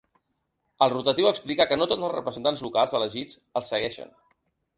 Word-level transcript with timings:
El 0.85 0.91
rotatiu 0.93 1.29
explica 1.31 1.67
que 1.73 1.77
no 1.81 1.87
tots 1.91 2.07
els 2.07 2.15
representants 2.15 2.65
locals 2.69 2.97
elegits 3.01 3.39
‘el 3.61 3.67
segueixen’. 3.71 4.13